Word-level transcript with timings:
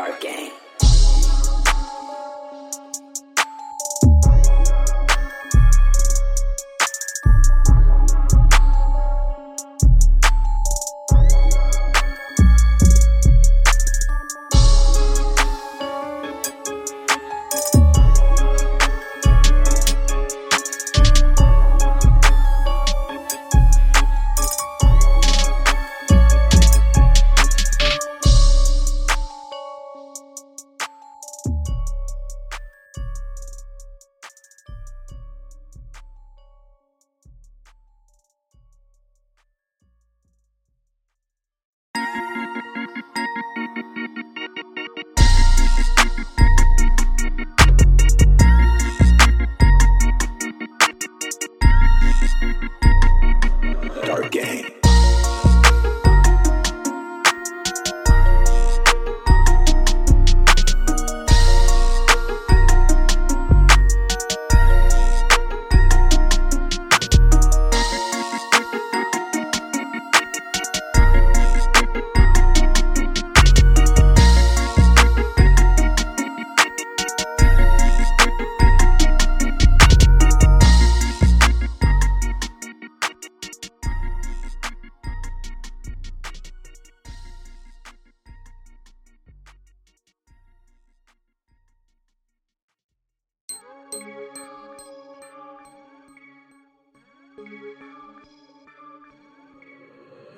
Dark 0.00 0.18
Game. 0.22 0.59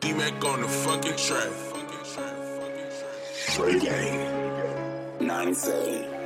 D-Mac 0.00 0.44
on 0.44 0.60
the 0.60 0.68
fucking 0.68 1.16
track. 1.16 1.50
Trey 3.54 3.78
Gang. 3.80 5.26
97. 5.26 6.21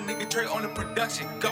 Nigga 0.00 0.28
Trey 0.28 0.46
on 0.46 0.62
the 0.62 0.68
production, 0.68 1.26
go. 1.40 1.50